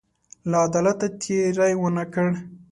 [0.49, 2.27] له عدالته تېری ونه کړ.